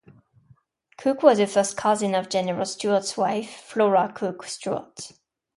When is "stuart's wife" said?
2.65-3.51